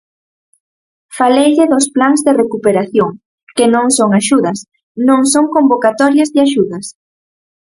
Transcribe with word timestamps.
Faleille 1.17 1.67
dos 1.73 1.85
plans 1.95 2.21
de 2.27 2.33
recuperación, 2.41 3.09
que 3.57 3.65
non 3.75 3.85
son 3.97 4.09
axudas, 4.19 4.59
non 5.07 5.21
son 5.33 5.45
convocatorias 5.55 6.29
de 6.33 6.39
axudas. 6.47 6.85